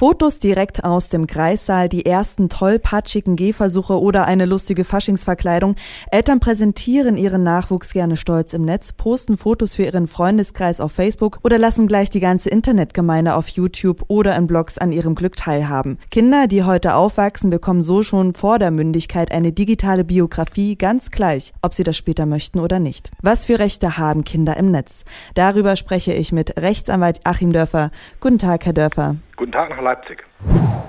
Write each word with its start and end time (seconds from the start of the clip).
Fotos 0.00 0.38
direkt 0.38 0.82
aus 0.82 1.08
dem 1.08 1.26
Kreissaal, 1.26 1.90
die 1.90 2.06
ersten 2.06 2.48
tollpatschigen 2.48 3.36
Gehversuche 3.36 4.00
oder 4.00 4.24
eine 4.24 4.46
lustige 4.46 4.84
Faschingsverkleidung. 4.84 5.76
Eltern 6.10 6.40
präsentieren 6.40 7.18
ihren 7.18 7.42
Nachwuchs 7.42 7.92
gerne 7.92 8.16
stolz 8.16 8.54
im 8.54 8.62
Netz, 8.62 8.94
posten 8.94 9.36
Fotos 9.36 9.74
für 9.74 9.82
ihren 9.82 10.08
Freundeskreis 10.08 10.80
auf 10.80 10.92
Facebook 10.92 11.38
oder 11.42 11.58
lassen 11.58 11.86
gleich 11.86 12.08
die 12.08 12.20
ganze 12.20 12.48
Internetgemeinde 12.48 13.34
auf 13.34 13.48
YouTube 13.48 14.02
oder 14.08 14.34
in 14.36 14.46
Blogs 14.46 14.78
an 14.78 14.90
ihrem 14.90 15.14
Glück 15.14 15.36
teilhaben. 15.36 15.98
Kinder, 16.10 16.46
die 16.46 16.64
heute 16.64 16.94
aufwachsen, 16.94 17.50
bekommen 17.50 17.82
so 17.82 18.02
schon 18.02 18.32
vor 18.32 18.58
der 18.58 18.70
Mündigkeit 18.70 19.30
eine 19.30 19.52
digitale 19.52 20.04
Biografie, 20.04 20.76
ganz 20.76 21.10
gleich, 21.10 21.52
ob 21.60 21.74
sie 21.74 21.84
das 21.84 21.98
später 21.98 22.24
möchten 22.24 22.58
oder 22.58 22.78
nicht. 22.78 23.10
Was 23.20 23.44
für 23.44 23.58
Rechte 23.58 23.98
haben 23.98 24.24
Kinder 24.24 24.56
im 24.56 24.70
Netz? 24.70 25.04
Darüber 25.34 25.76
spreche 25.76 26.14
ich 26.14 26.32
mit 26.32 26.58
Rechtsanwalt 26.58 27.20
Achim 27.24 27.52
Dörfer. 27.52 27.90
Guten 28.20 28.38
Tag, 28.38 28.64
Herr 28.64 28.72
Dörfer. 28.72 29.16
Guten 29.40 29.52
Tag 29.52 29.70
nach 29.70 29.80
Leipzig. 29.80 30.22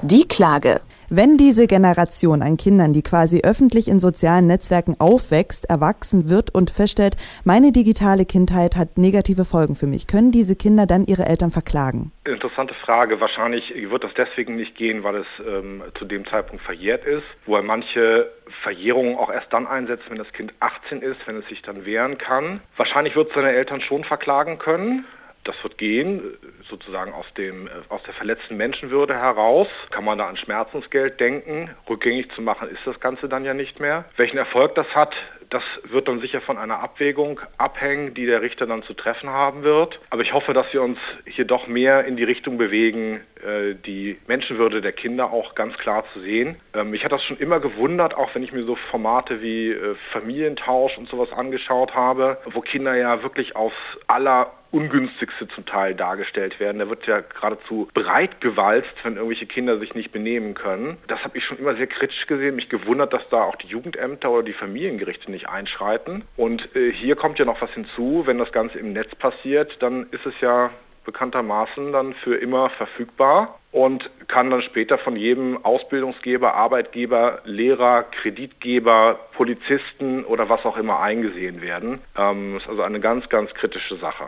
Die 0.02 0.28
Klage. 0.28 0.82
Wenn 1.10 1.38
diese 1.38 1.68
Generation 1.68 2.42
an 2.42 2.58
Kindern, 2.58 2.92
die 2.92 3.02
quasi 3.02 3.40
öffentlich 3.46 3.88
in 3.88 3.98
sozialen 3.98 4.46
Netzwerken 4.46 4.98
aufwächst, 5.00 5.70
erwachsen 5.70 6.30
wird 6.30 6.54
und 6.54 6.70
feststellt, 6.70 7.16
meine 7.46 7.72
digitale 7.72 8.26
Kindheit 8.26 8.76
hat 8.76 8.98
negative 8.98 9.46
Folgen 9.46 9.78
für 9.78 9.88
mich, 9.88 10.06
können 10.06 10.32
diese 10.32 10.58
Kinder 10.58 10.86
dann 10.86 11.06
ihre 11.06 11.28
Eltern 11.28 11.52
verklagen? 11.52 12.12
Interessante 12.26 12.74
Frage. 12.74 13.22
Wahrscheinlich 13.22 13.74
wird 13.90 14.04
das 14.04 14.12
deswegen 14.18 14.58
nicht 14.58 14.76
gehen, 14.76 15.06
weil 15.06 15.16
es 15.16 15.28
ähm, 15.48 15.82
zu 15.98 16.04
dem 16.04 16.28
Zeitpunkt 16.28 16.62
verjährt 16.62 17.06
ist, 17.06 17.24
wo 17.46 17.56
er 17.56 17.64
manche 17.64 18.30
Verjährungen 18.64 19.16
auch 19.16 19.32
erst 19.32 19.54
dann 19.54 19.66
einsetzt, 19.66 20.04
wenn 20.10 20.18
das 20.18 20.32
Kind 20.34 20.54
18 20.60 21.02
ist, 21.02 21.26
wenn 21.26 21.38
es 21.38 21.48
sich 21.48 21.62
dann 21.62 21.86
wehren 21.86 22.18
kann. 22.18 22.60
Wahrscheinlich 22.76 23.16
wird 23.16 23.30
es 23.30 23.36
seine 23.36 23.54
Eltern 23.54 23.80
schon 23.80 24.04
verklagen 24.04 24.60
können. 24.60 25.06
Das 25.44 25.56
wird 25.64 25.78
gehen, 25.78 26.22
sozusagen 26.70 27.14
aus, 27.14 27.26
dem, 27.38 27.68
äh, 27.68 27.72
aus 27.90 28.02
der 28.04 28.14
verletzten 28.14 28.58
Menschenwürde 28.58 29.16
heraus. 29.16 29.68
Kann 29.90 30.06
man 30.06 30.18
da 30.18 30.28
an 30.28 30.38
Schmerzensgeld 30.38 31.20
denken. 31.20 31.70
Rückgängig 31.90 32.32
zu 32.36 32.42
machen 32.42 32.70
ist 32.70 32.82
das 32.86 33.00
Ganze 33.00 33.28
dann 33.28 33.46
ja 33.46 33.54
nicht 33.54 33.80
mehr. 33.80 34.06
Welchen 34.18 34.38
Erfolg 34.38 34.76
das 34.76 34.88
hat, 34.94 35.16
das 35.52 35.64
wird 35.84 36.08
dann 36.08 36.22
sicher 36.22 36.40
von 36.40 36.58
einer 36.58 36.80
Abwägung 36.80 37.42
abhängen, 37.58 38.14
die 38.14 38.26
der 38.26 38.42
Richter 38.42 38.66
dann 38.66 38.84
zu 38.84 38.94
treffen 38.94 39.30
haben 39.30 39.64
wird. 39.64 40.00
Aber 40.10 40.22
ich 40.22 40.34
hoffe, 40.34 40.54
dass 40.54 40.72
wir 40.72 40.82
uns 40.82 40.98
hier 41.26 41.44
doch 41.44 41.68
mehr 41.68 42.06
in 42.06 42.16
die 42.16 42.24
Richtung 42.24 42.58
bewegen, 42.58 43.20
äh, 43.46 43.76
die 43.76 44.18
Menschenwürde 44.28 44.82
der 44.82 44.94
Kinder 44.94 45.34
auch 45.34 45.54
ganz 45.54 45.78
klar 45.78 46.06
zu 46.14 46.22
sehen. 46.22 46.56
Ähm, 46.74 46.92
mich 46.92 47.04
hat 47.04 47.12
das 47.12 47.24
schon 47.24 47.38
immer 47.38 47.60
gewundert, 47.60 48.16
auch 48.16 48.34
wenn 48.34 48.44
ich 48.44 48.54
mir 48.54 48.64
so 48.64 48.78
Formate 48.92 49.42
wie 49.42 49.72
äh, 49.72 49.96
Familientausch 50.14 50.98
und 50.98 51.10
sowas 51.10 51.32
angeschaut 51.34 51.94
habe, 51.94 52.38
wo 52.46 52.62
Kinder 52.62 52.96
ja 52.96 53.22
wirklich 53.22 53.56
aus 53.58 53.74
aller 54.08 54.54
ungünstigste 54.72 55.48
zum 55.50 55.66
Teil 55.66 55.96
dargestellt 55.96 56.60
werden. 56.60 56.80
Da 56.80 56.90
wird 56.90 57.06
ja 57.06 57.22
geradezu 57.22 57.90
breit 57.94 58.42
gewalzt, 58.42 58.94
wenn 59.04 59.16
irgendwelche 59.16 59.46
Kinder 59.46 59.80
sich 59.80 59.94
nicht 59.94 60.12
benehmen 60.12 60.54
können. 60.54 60.98
Das 61.08 61.24
habe 61.24 61.38
ich 61.38 61.46
schon 61.46 61.58
immer 61.58 61.76
sehr 61.76 61.88
kritisch 61.88 62.26
gesehen, 62.28 62.56
mich 62.56 62.70
gewundert, 62.70 63.14
dass 63.14 63.28
da 63.30 63.44
auch 63.44 63.56
die 63.56 63.68
Jugendämter 63.68 64.32
oder 64.32 64.44
die 64.44 64.54
Familiengerichte 64.54 65.30
nicht 65.32 65.50
einschreiten. 65.50 66.24
Und 66.38 66.76
äh, 66.76 66.92
hier 66.92 67.16
kommt 67.16 67.40
ja 67.40 67.46
noch 67.46 67.62
was 67.62 67.72
hinzu, 67.72 68.24
wenn 68.26 68.38
das 68.38 68.52
Ganze 68.52 68.80
im 68.80 68.94
Netz 68.94 69.14
passiert, 69.16 69.78
dann 69.80 70.08
ist 70.12 70.26
es 70.26 70.34
ja 70.42 70.72
bekanntermaßen 71.06 71.92
dann 71.92 72.14
für 72.14 72.36
immer 72.36 72.70
verfügbar 72.70 73.60
und 73.72 74.10
kann 74.28 74.50
dann 74.50 74.62
später 74.62 74.98
von 74.98 75.16
jedem 75.16 75.64
Ausbildungsgeber, 75.64 76.54
Arbeitgeber, 76.54 77.40
Lehrer, 77.46 78.04
Kreditgeber, 78.04 79.20
Polizisten 79.34 80.24
oder 80.26 80.50
was 80.50 80.64
auch 80.66 80.78
immer 80.78 81.00
eingesehen 81.00 81.62
werden. 81.62 82.00
Ähm, 82.18 82.58
ist 82.58 82.68
also 82.68 82.82
eine 82.82 83.00
ganz, 83.00 83.28
ganz 83.30 83.54
kritische 83.54 83.98
Sache. 83.98 84.26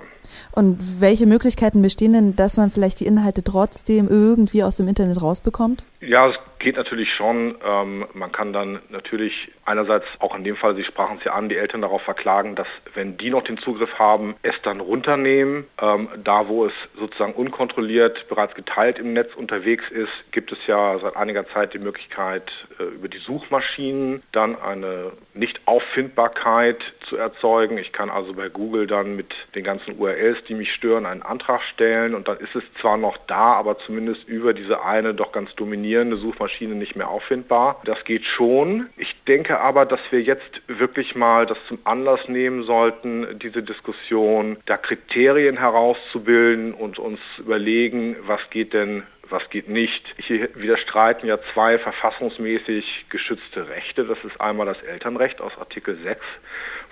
Und 0.51 1.01
welche 1.01 1.25
Möglichkeiten 1.25 1.81
bestehen 1.81 2.13
denn, 2.13 2.35
dass 2.35 2.57
man 2.57 2.69
vielleicht 2.69 2.99
die 2.99 3.05
Inhalte 3.05 3.43
trotzdem 3.43 4.07
irgendwie 4.07 4.63
aus 4.63 4.77
dem 4.77 4.87
Internet 4.87 5.21
rausbekommt? 5.21 5.83
Ja, 5.99 6.29
es 6.29 6.35
geht 6.59 6.75
natürlich 6.77 7.13
schon. 7.13 7.55
Ähm, 7.65 8.05
man 8.13 8.31
kann 8.31 8.53
dann 8.53 8.79
natürlich 8.89 9.51
einerseits 9.65 10.05
auch 10.19 10.35
in 10.35 10.43
dem 10.43 10.55
Fall, 10.55 10.75
Sie 10.75 10.83
sprachen 10.83 11.17
es 11.19 11.25
ja 11.25 11.33
an, 11.33 11.49
die 11.49 11.57
Eltern 11.57 11.81
darauf 11.81 12.01
verklagen, 12.01 12.55
dass 12.55 12.67
wenn 12.93 13.17
die 13.17 13.29
noch 13.29 13.43
den 13.43 13.57
Zugriff 13.57 13.93
haben, 13.99 14.35
es 14.41 14.55
dann 14.63 14.79
runternehmen. 14.79 15.65
Ähm, 15.81 16.09
da, 16.23 16.47
wo 16.47 16.65
es 16.65 16.73
sozusagen 16.97 17.33
unkontrolliert 17.33 18.27
bereits 18.27 18.55
geteilt 18.55 18.99
im 18.99 19.13
Netz 19.13 19.32
unterwegs 19.35 19.83
ist, 19.91 20.11
gibt 20.31 20.51
es 20.51 20.57
ja 20.67 20.99
seit 20.99 21.15
einiger 21.15 21.47
Zeit 21.47 21.73
die 21.73 21.79
Möglichkeit, 21.79 22.51
äh, 22.79 22.83
über 22.83 23.07
die 23.07 23.19
Suchmaschinen 23.19 24.23
dann 24.31 24.59
eine 24.59 25.13
Nichtauffindbarkeit 25.33 26.81
zu 27.07 27.17
erzeugen. 27.17 27.77
Ich 27.77 27.91
kann 27.91 28.09
also 28.09 28.33
bei 28.33 28.49
Google 28.49 28.87
dann 28.87 29.15
mit 29.15 29.33
den 29.55 29.63
ganzen 29.63 29.97
URLs, 29.99 30.37
die 30.47 30.55
mich 30.55 30.73
stören, 30.73 31.05
einen 31.05 31.21
Antrag 31.21 31.61
stellen 31.73 32.15
und 32.15 32.27
dann 32.27 32.37
ist 32.37 32.55
es 32.55 32.63
zwar 32.81 32.97
noch 32.97 33.17
da, 33.27 33.53
aber 33.53 33.77
zumindest 33.79 34.27
über 34.27 34.53
diese 34.53 34.83
eine 34.83 35.13
doch 35.13 35.31
ganz 35.31 35.53
dominierende 35.55 36.17
Suchmaschine 36.17 36.75
nicht 36.75 36.95
mehr 36.95 37.09
auffindbar. 37.09 37.81
Das 37.85 38.03
geht 38.03 38.25
schon. 38.25 38.89
Ich 38.97 39.13
denke 39.27 39.59
aber, 39.59 39.85
dass 39.85 39.99
wir 40.11 40.21
jetzt 40.21 40.61
wirklich 40.67 41.15
mal 41.15 41.45
das 41.45 41.57
zum 41.67 41.79
Anlass 41.83 42.27
nehmen 42.27 42.63
sollten, 42.63 43.39
diese 43.39 43.63
Diskussion, 43.63 44.57
da 44.65 44.77
Kriterien 44.77 45.57
herauszubilden 45.57 46.73
und 46.73 46.99
uns 46.99 47.19
überlegen, 47.37 48.15
was 48.25 48.41
geht 48.49 48.73
denn 48.73 49.03
was 49.29 49.49
geht 49.49 49.69
nicht. 49.69 50.03
Hier 50.17 50.49
widerstreiten 50.55 51.27
ja 51.27 51.37
zwei 51.53 51.79
verfassungsmäßig 51.79 53.05
geschützte 53.09 53.69
Rechte. 53.69 54.05
Das 54.05 54.17
ist 54.23 54.39
einmal 54.41 54.65
das 54.65 54.81
Elternrecht 54.81 55.41
aus 55.41 55.57
Artikel 55.57 55.97
6, 56.03 56.19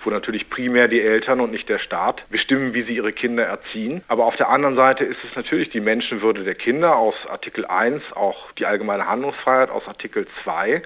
wo 0.04 0.10
natürlich 0.10 0.48
primär 0.48 0.88
die 0.88 1.00
Eltern 1.00 1.40
und 1.40 1.50
nicht 1.52 1.68
der 1.68 1.78
Staat 1.78 2.28
bestimmen, 2.30 2.74
wie 2.74 2.82
sie 2.82 2.96
ihre 2.96 3.12
Kinder 3.12 3.44
erziehen. 3.44 4.02
Aber 4.08 4.24
auf 4.26 4.36
der 4.36 4.48
anderen 4.48 4.76
Seite 4.76 5.04
ist 5.04 5.18
es 5.28 5.36
natürlich 5.36 5.70
die 5.70 5.80
Menschenwürde 5.80 6.44
der 6.44 6.54
Kinder 6.54 6.96
aus 6.96 7.14
Artikel 7.28 7.66
1, 7.66 8.02
auch 8.14 8.52
die 8.52 8.66
allgemeine 8.66 9.06
Handlungsfreiheit 9.06 9.70
aus 9.70 9.86
Artikel 9.86 10.26
2. 10.42 10.82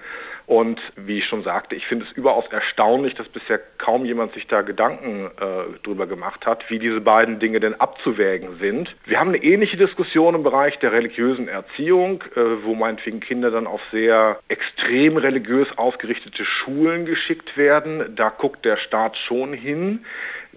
Und 0.47 0.81
wie 0.95 1.19
ich 1.19 1.27
schon 1.27 1.43
sagte, 1.43 1.75
ich 1.75 1.87
finde 1.87 2.07
es 2.09 2.17
überaus 2.17 2.45
erstaunlich, 2.51 3.15
dass 3.15 3.29
bisher 3.29 3.59
kaum 3.79 4.05
jemand 4.05 4.33
sich 4.35 4.47
da 4.47 4.63
Gedanken 4.63 5.31
äh, 5.41 5.79
drüber 5.83 6.07
gemacht 6.07 6.47
hat, 6.47 6.71
wie 6.71 6.79
diese 6.79 7.01
beiden 7.01 7.41
Dinge 7.41 7.59
denn 7.59 7.75
abzuwägen 7.75 8.59
sind. 8.61 8.95
Wir 9.07 9.19
haben 9.19 9.29
eine 9.29 9.43
ähnliche 9.43 9.77
Diskussion 9.77 10.37
im 10.37 10.45
Bereich 10.45 10.79
der 10.79 10.93
religiösen 10.93 11.49
Erziehung, 11.49 12.23
äh, 12.37 12.41
wo 12.63 12.75
meinetwegen 12.75 13.19
Kinder 13.19 13.51
dann 13.51 13.67
auf 13.67 13.81
sehr 13.91 14.39
extrem 14.49 15.17
religiös 15.17 15.67
ausgerichtete 15.77 16.45
Schulen 16.45 17.07
geschickt 17.07 17.57
werden. 17.57 18.15
Da 18.15 18.29
guckt 18.29 18.65
der 18.65 18.77
Staat 18.77 19.17
schon 19.17 19.53
hin. 19.53 20.05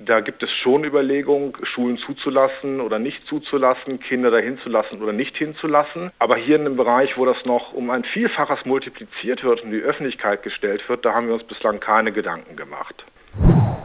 Da 0.06 0.22
gibt 0.22 0.44
es 0.44 0.52
schon 0.52 0.86
Überlegungen, 0.86 1.54
Schulen 1.64 1.98
zuzulassen 1.98 2.80
oder 2.80 3.00
nicht 3.00 3.26
zuzulassen, 3.28 4.00
Kinder 4.00 4.32
dahin 4.32 4.58
zu 4.60 4.70
lassen 4.70 5.02
oder 5.02 5.12
nicht 5.12 5.36
hinzulassen. 5.36 6.12
Aber 6.20 6.38
hier 6.38 6.56
in 6.56 6.66
einem 6.66 6.78
Bereich, 6.78 7.18
wo 7.18 7.26
das 7.26 7.44
noch 7.44 7.74
um 7.74 7.90
ein 7.90 8.06
Vielfaches 8.06 8.66
multipliziert 8.66 9.44
wird 9.44 9.62
und 9.62 9.74
Öffentlichkeit 9.81 10.44
gestellt 10.44 10.81
wird, 10.88 11.06
da 11.06 11.13
haben 11.13 11.28
wir 11.28 11.35
uns 11.35 11.44
bislang 11.44 11.79
keine 11.79 12.12
Gedanken 12.12 12.56
gemacht. 12.56 13.06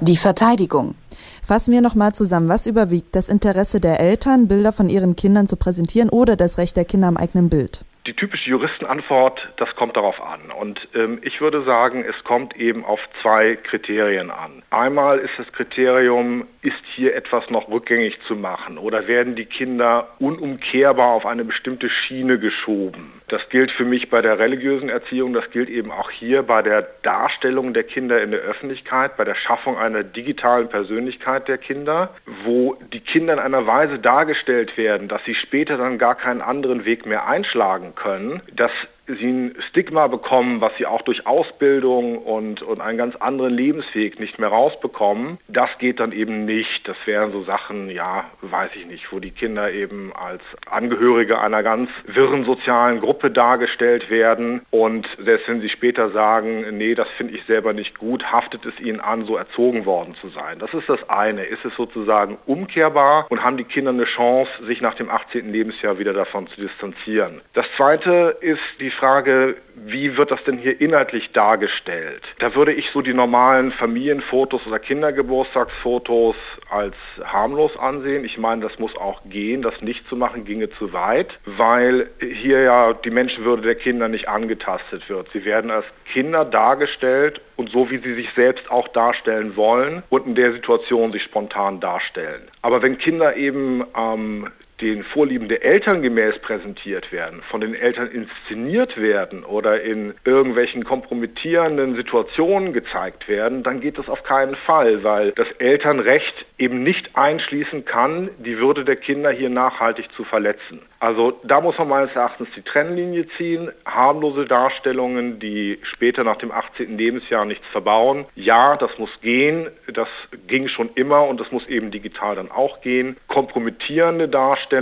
Die 0.00 0.16
Verteidigung. 0.16 0.94
Fassen 1.43 1.72
wir 1.72 1.81
nochmal 1.81 2.12
zusammen, 2.12 2.49
was 2.49 2.66
überwiegt? 2.66 3.15
Das 3.15 3.28
Interesse 3.28 3.81
der 3.81 4.00
Eltern, 4.00 4.49
Bilder 4.49 4.72
von 4.72 4.88
ihren 4.88 5.16
Kindern 5.16 5.47
zu 5.47 5.56
präsentieren 5.56 6.09
oder 6.09 6.37
das 6.37 6.59
Recht 6.59 6.77
der 6.77 6.84
Kinder 6.84 7.09
am 7.09 7.16
eigenen 7.16 7.49
Bild? 7.49 7.84
Die 8.07 8.13
typische 8.13 8.51
Juristenantwort, 8.51 9.49
das 9.57 9.75
kommt 9.77 9.97
darauf 9.97 10.21
an. 10.21 10.51
Und 10.51 10.89
ähm, 10.95 11.21
ich 11.23 11.41
würde 11.41 11.63
sagen, 11.63 12.05
es 12.07 12.23
kommt 12.23 12.55
eben 12.55 12.85
auf 12.85 13.01
zwei 13.23 13.57
Kriterien 13.57 14.31
an. 14.31 14.63
Einmal 14.69 15.21
ist 15.21 15.33
das 15.39 15.51
Kriterium, 15.53 16.47
ist 16.61 16.77
hier 16.95 17.17
etwas 17.17 17.49
noch 17.49 17.69
rückgängig 17.69 18.19
zu 18.29 18.37
machen 18.37 18.77
oder 18.77 19.09
werden 19.09 19.37
die 19.37 19.47
Kinder 19.47 20.09
unumkehrbar 20.19 21.13
auf 21.13 21.25
eine 21.25 21.45
bestimmte 21.45 21.89
Schiene 21.89 22.39
geschoben. 22.39 23.11
Das 23.29 23.49
gilt 23.49 23.71
für 23.71 23.87
mich 23.87 24.11
bei 24.11 24.21
der 24.21 24.39
religiösen 24.39 24.91
Erziehung, 24.91 25.33
das 25.33 25.51
gilt 25.51 25.71
eben 25.71 25.91
auch 25.91 26.11
hier 26.11 26.43
bei 26.43 26.61
der 26.61 26.83
Darstellung 27.03 27.73
der 27.73 27.85
Kinder 27.85 28.23
in 28.23 28.33
der 28.33 28.41
Öffentlichkeit, 28.41 29.17
bei 29.17 29.25
der 29.25 29.35
Schaffung 29.35 29.79
einer 29.79 30.03
digitalen 30.03 30.69
Persönlichkeit 30.69 31.49
der 31.49 31.57
Kinder, 31.57 32.11
wo 32.45 32.77
die 32.93 33.00
Kinder 33.00 33.33
in 33.33 33.39
einer 33.39 33.67
Weise 33.67 33.99
dargestellt 33.99 34.77
werden, 34.77 35.09
dass 35.09 35.25
sie 35.25 35.35
später 35.35 35.79
dann 35.79 35.97
gar 35.97 36.17
keinen 36.17 36.43
anderen 36.43 36.85
Weg 36.85 37.07
mehr 37.07 37.27
einschlagen 37.27 37.94
können, 37.94 38.43
dass 38.52 38.73
sie 39.06 39.27
ein 39.27 39.55
Stigma 39.71 40.06
bekommen, 40.06 40.61
was 40.61 40.73
sie 40.79 40.87
auch 40.87 41.03
durch 41.03 41.27
Ausbildung 41.27 42.19
und, 42.19 42.62
und 42.62 42.81
einen 42.81 42.99
ganz 42.99 43.17
anderen 43.17 43.55
Lebensweg 43.55 44.19
nicht 44.19 44.39
mehr 44.39 44.49
rausbekommen, 44.49 45.39
das 45.49 45.71
geht 45.79 46.01
dann 46.01 46.12
eben 46.12 46.45
nicht. 46.45 46.87
Das 46.89 46.97
wären 47.05 47.33
so 47.33 47.43
Sachen, 47.45 47.91
ja, 47.91 48.25
weiß 48.41 48.71
ich 48.77 48.87
nicht, 48.87 49.12
wo 49.12 49.21
die 49.21 49.31
Kinder 49.31 49.71
eben 49.73 50.12
als 50.15 50.43
Angehörige 50.71 51.41
einer 51.41 51.62
ganz 51.62 51.91
wirren 52.06 52.45
sozialen 52.45 53.01
Gruppe 53.01 53.31
dargestellt 53.31 54.11
werden 54.11 54.62
und 54.71 55.07
selbst 55.23 55.49
wenn 55.49 55.61
sie 55.61 55.69
später 55.69 56.11
sagen, 56.11 56.77
nee, 56.77 56.95
das 56.95 57.09
finde 57.17 57.35
ich 57.35 57.45
selber 57.47 57.73
nicht 57.73 57.99
gut, 57.99 58.25
haftet 58.33 58.65
es 58.65 58.79
ihnen 58.81 59.00
an, 59.00 59.27
so 59.27 59.37
erzogen 59.37 59.85
worden 59.85 60.15
zu 60.21 60.29
sein. 60.31 60.59
Das 60.59 60.73
ist 60.73 60.89
das 60.89 61.09
eine. 61.09 61.45
Ist 61.45 61.65
es 61.65 61.75
sozusagen 61.77 62.39
umkehrbar 62.47 63.27
und 63.29 63.43
haben 63.43 63.57
die 63.57 63.65
Kinder 63.65 63.91
eine 63.91 64.05
Chance, 64.05 64.50
sich 64.67 64.81
nach 64.81 64.95
dem 64.95 65.11
18. 65.11 65.53
Lebensjahr 65.53 65.99
wieder 65.99 66.12
davon 66.12 66.47
zu 66.49 66.61
distanzieren. 66.61 67.41
Das 67.53 67.67
zweite 67.77 68.37
ist 68.41 68.61
die 68.81 68.91
Frage, 68.94 69.56
wie 69.75 70.17
wird 70.17 70.31
das 70.31 70.43
denn 70.44 70.58
hier 70.58 70.81
inhaltlich 70.81 71.32
dargestellt? 71.32 72.23
Da 72.38 72.55
würde 72.55 72.73
ich 72.73 72.91
so 72.93 73.02
die 73.02 73.14
normalen 73.14 73.73
Familienfotos 73.73 74.67
oder 74.67 74.79
Kindergeburtstagsfotos 74.79 76.37
als 76.70 76.94
harmlos 77.23 77.76
ansehen. 77.76 78.25
Ich 78.25 78.38
meine, 78.38 78.62
das 78.62 78.79
muss 78.79 78.96
auch 78.96 79.23
gehen. 79.26 79.62
Das 79.62 79.81
nicht 79.81 80.08
zu 80.08 80.17
machen 80.17 80.44
ginge 80.44 80.70
zu 80.70 80.93
weit, 80.93 81.38
weil 81.44 82.11
hier 82.20 82.62
ja 82.62 82.93
die 82.93 83.11
Menschenwürde 83.11 83.62
der 83.62 83.75
Kinder 83.75 84.08
nicht 84.08 84.29
angetastet 84.29 85.08
wird. 85.08 85.29
Sie 85.32 85.44
werden 85.44 85.70
als 85.70 85.87
Kinder 86.12 86.44
dargestellt 86.44 87.40
und 87.56 87.70
so, 87.70 87.90
wie 87.90 87.99
sie 87.99 88.14
sich 88.14 88.29
selbst 88.35 88.70
auch 88.70 88.88
darstellen 88.88 89.56
wollen 89.56 90.02
und 90.08 90.26
in 90.26 90.35
der 90.35 90.52
Situation 90.52 91.12
sich 91.12 91.23
spontan 91.23 91.81
darstellen. 91.81 92.43
Aber 92.62 92.82
wenn 92.82 92.99
Kinder 92.99 93.37
eben 93.37 93.85
ähm, 93.97 94.49
den 94.85 95.03
Vorlieben 95.03 95.49
der 95.49 95.65
Eltern 95.65 96.03
gemäß 96.03 96.39
präsentiert 96.41 97.11
werden, 97.11 97.43
von 97.51 97.63
den 97.63 97.75
Eltern 97.75 98.09
inszeniert 98.11 99.01
werden 99.01 99.43
oder 99.43 99.81
in 99.81 100.13
irgendwelchen 100.25 100.85
kompromittierenden 100.85 101.97
Situationen 101.97 102.75
gezeigt 102.75 103.27
werden, 103.27 103.63
dann 103.63 103.81
geht 103.81 103.97
das 103.97 104.11
auf 104.11 104.23
keinen 104.25 104.57
Fall, 104.57 105.03
weil 105.03 105.33
das 105.33 105.49
Elternrecht 105.59 106.35
eben 106.59 106.83
nicht 106.83 107.17
einschließen 107.17 107.87
kann, 107.87 108.29
die 108.39 108.59
Würde 108.59 108.85
der 108.85 108.97
Kinder 108.97 109.31
hier 109.31 109.49
nachhaltig 109.49 110.09
zu 110.15 110.25
verletzen. 110.25 110.83
Also 111.05 111.39
da 111.45 111.61
muss 111.61 111.77
man 111.77 111.89
meines 111.89 112.15
Erachtens 112.15 112.49
die 112.57 112.63
Trennlinie 112.63 113.27
ziehen. 113.37 113.71
Harmlose 113.85 114.47
Darstellungen, 114.47 115.39
die 115.39 115.79
später 115.83 116.25
nach 116.25 116.37
dem 116.37 116.51
18. 116.51 116.97
Lebensjahr 116.97 117.45
nichts 117.45 117.67
verbauen. 117.73 118.25
Ja, 118.35 118.79
das 118.79 118.91
muss 118.97 119.11
gehen. 119.21 119.69
Das 119.93 120.09
ging 120.47 120.69
schon 120.69 120.89
immer 120.95 121.27
und 121.27 121.41
das 121.41 121.53
muss 121.53 121.67
eben 121.67 121.91
digital 121.91 122.37
dann 122.37 122.51
auch 122.51 122.81
gehen. 122.81 123.19
Kompromittierende 123.29 124.31
Darstellungen, 124.31 124.74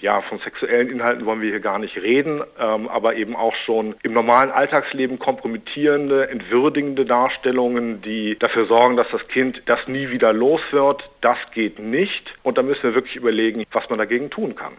ja, 0.00 0.22
von 0.22 0.38
sexuellen 0.38 0.90
Inhalten 0.90 1.26
wollen 1.26 1.40
wir 1.40 1.50
hier 1.50 1.60
gar 1.60 1.78
nicht 1.78 1.96
reden, 1.96 2.42
ähm, 2.58 2.88
aber 2.88 3.16
eben 3.16 3.36
auch 3.36 3.54
schon 3.64 3.94
im 4.02 4.12
normalen 4.12 4.50
Alltagsleben 4.50 5.18
kompromittierende, 5.18 6.28
entwürdigende 6.28 7.04
Darstellungen, 7.04 8.02
die 8.02 8.36
dafür 8.38 8.66
sorgen, 8.66 8.96
dass 8.96 9.06
das 9.12 9.26
Kind 9.28 9.62
das 9.66 9.80
nie 9.86 10.10
wieder 10.10 10.32
los 10.32 10.60
wird. 10.70 11.02
Das 11.20 11.38
geht 11.52 11.78
nicht. 11.78 12.34
Und 12.42 12.58
da 12.58 12.62
müssen 12.62 12.82
wir 12.82 12.94
wirklich 12.94 13.16
überlegen, 13.16 13.64
was 13.72 13.88
man 13.88 13.98
dagegen 13.98 14.30
tun 14.30 14.54
kann. 14.54 14.72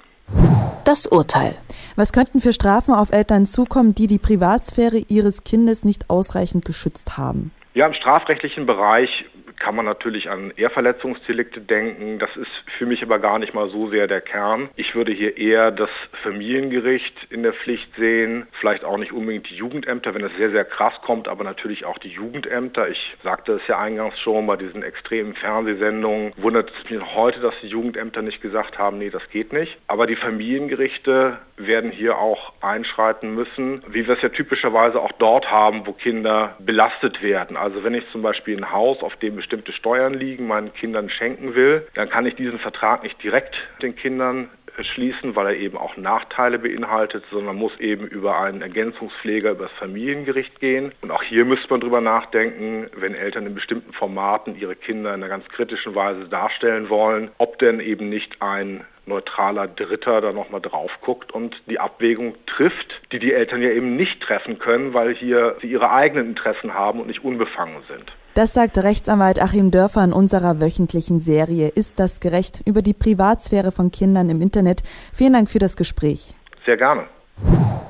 Das 0.86 1.08
Urteil. 1.08 1.56
Was 1.96 2.14
könnten 2.14 2.42
für 2.42 2.54
Strafen 2.54 2.94
auf 2.94 3.12
Eltern 3.12 3.46
zukommen, 3.46 3.96
die 3.96 4.08
die 4.08 4.20
Privatsphäre 4.20 4.98
ihres 5.08 5.44
Kindes 5.44 5.84
nicht 5.84 6.10
ausreichend 6.10 6.66
geschützt 6.66 7.18
haben? 7.18 7.52
Ja, 7.74 7.88
im 7.88 7.94
strafrechtlichen 7.94 8.66
Bereich 8.66 9.26
kann 9.57 9.75
man 9.75 9.86
natürlich 9.86 10.30
an 10.30 10.52
Ehrverletzungsdelikte 10.56 11.62
denken. 11.62 12.19
Das 12.19 12.36
ist 12.36 12.52
für 12.78 12.86
mich 12.86 13.02
aber 13.04 13.19
gar 13.19 13.40
nicht 13.40 13.54
mal 13.54 13.69
so 13.69 13.90
sehr 13.90 14.07
der 14.07 14.22
Kern. 14.22 14.69
Ich 14.75 14.96
würde 14.96 15.12
hier 15.12 15.38
eher 15.38 15.72
das 15.72 15.90
Familiengericht 16.24 17.16
in 17.30 17.44
der 17.44 17.54
Pflicht 17.54 17.90
sehen, 17.98 18.48
vielleicht 18.60 18.84
auch 18.84 18.98
nicht 18.98 19.12
unbedingt 19.12 19.50
die 19.50 19.56
Jugendämter, 19.56 20.13
wenn 20.13 20.24
es 20.24 20.36
sehr, 20.38 20.52
sehr 20.52 20.66
krass 20.66 20.94
kommt, 21.04 21.28
aber 21.28 21.44
natürlich 21.44 21.86
auch 21.86 21.98
die 21.98 22.10
Jugendämter. 22.10 22.90
Ich 22.90 23.16
sagte 23.24 23.54
es 23.54 23.68
ja 23.68 23.80
eingangs 23.80 24.19
schon 24.19 24.48
bei 24.48 24.57
diesen 24.57 24.84
extremen 24.84 25.36
Fernsehsendungen, 25.36 26.34
wundert 26.38 26.72
es 26.72 26.90
mich 26.90 27.01
heute, 27.16 27.40
dass 27.40 27.54
die 27.62 27.68
Jugendämter 27.68 28.22
nicht 28.22 28.42
gesagt 28.42 28.78
haben, 28.78 28.98
nee, 28.98 29.10
das 29.10 29.28
geht 29.30 29.54
nicht. 29.54 29.78
Aber 29.88 30.08
die 30.08 30.16
Familiengerichte 30.16 31.38
werden 31.58 31.92
hier 31.92 32.18
auch 32.18 32.54
einschreiten 32.62 33.34
müssen, 33.34 33.81
wie 33.88 34.08
wir 34.08 34.16
es 34.16 34.22
ja 34.22 34.30
typischerweise 34.30 35.00
auch 35.00 35.12
dort 35.13 35.50
haben, 35.50 35.88
wo 35.88 35.94
Kinder 35.94 36.56
belastet 36.60 37.22
werden. 37.22 37.56
Also 37.56 37.84
wenn 37.84 37.94
ich 37.94 38.04
zum 38.12 38.22
Beispiel 38.22 38.58
ein 38.58 38.72
Haus, 38.72 39.01
auf 39.01 39.16
dem 39.18 39.36
bestimmte 39.46 39.74
Steuern 39.74 40.16
liegen, 40.16 40.48
meinen 40.48 40.74
Kindern 40.74 41.08
schenken 41.08 41.54
will, 41.54 41.86
dann 41.94 42.10
kann 42.10 42.26
ich 42.26 42.34
diesen 42.34 42.58
Vertrag 42.58 43.04
nicht 43.04 43.22
direkt 43.22 43.56
den 43.80 43.96
Kindern 43.96 44.50
schließen, 44.82 45.36
weil 45.36 45.46
er 45.48 45.56
eben 45.56 45.78
auch 45.78 45.98
Nachteile 45.98 46.58
beinhaltet, 46.58 47.24
sondern 47.32 47.56
muss 47.56 47.80
eben 47.80 48.08
über 48.08 48.42
einen 48.42 48.64
Ergänzungspfleger, 48.64 49.52
über 49.52 49.66
das 49.66 49.78
Familiengericht 49.78 50.60
gehen. 50.60 50.92
Und 51.02 51.12
auch 51.12 51.22
hier 51.22 51.46
müsste 51.46 51.70
man 51.70 51.80
drüber 51.80 52.02
nachdenken, 52.02 52.88
wenn 52.96 53.14
Eltern 53.14 53.46
in 53.46 53.54
bestimmten 53.54 53.94
Formaten 53.94 54.60
ihre 54.60 54.76
Kinder 54.76 55.14
in 55.14 55.22
einer 55.22 55.30
ganz 55.30 55.48
kritischen 55.50 55.94
Weise 55.94 56.28
darstellen 56.28 56.90
wollen, 56.90 57.30
ob 57.38 57.60
denn 57.60 57.80
eben 57.80 58.10
nicht 58.10 58.42
ein 58.42 58.84
neutraler 59.06 59.68
Dritter 59.68 60.22
da 60.22 60.34
nochmal 60.34 60.62
drauf 60.62 60.92
guckt 61.02 61.32
und 61.32 61.56
die 61.68 61.80
Abwägung 61.80 62.34
trifft, 62.48 63.00
die 63.12 63.20
die 63.20 63.34
Eltern 63.34 63.62
ja 63.62 63.70
eben 63.70 63.96
nicht 63.96 64.22
treffen 64.22 64.58
können, 64.58 64.96
weil 64.96 65.14
hier 65.14 65.56
sie 65.62 65.68
ihre 65.68 65.92
eigenen 65.92 66.30
Interessen 66.30 66.74
haben 66.74 67.00
und 67.00 67.08
nicht 67.08 67.24
unbefangen 67.24 67.84
sind. 67.88 68.12
Das 68.36 68.54
sagt 68.54 68.78
Rechtsanwalt 68.78 69.42
Achim 69.42 69.72
Dörfer 69.72 70.04
in 70.04 70.12
unserer 70.12 70.60
wöchentlichen 70.60 71.22
Serie 71.22 71.70
Ist 71.70 72.00
das 72.00 72.20
gerecht 72.20 72.62
über 72.66 72.82
die 72.82 72.94
Privatsphäre 72.94 73.72
von 73.72 73.92
Kindern 73.92 74.30
im 74.30 74.42
Internet. 74.42 74.84
Vielen 75.14 75.32
Dank 75.32 75.50
für 75.50 75.60
das 75.60 75.78
Gespräch. 75.78 76.36
Sehr 76.66 76.76
gerne. 76.76 77.06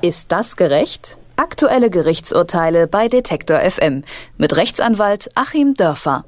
Ist 0.02 0.30
das 0.30 0.54
gerecht? 0.56 1.18
Aktuelle 1.34 1.90
Gerichtsurteile 1.90 2.86
bei 2.86 3.08
Detektor 3.08 3.58
FM 3.58 4.04
mit 4.38 4.54
Rechtsanwalt 4.54 5.30
Achim 5.34 5.74
Dörfer. 5.74 6.24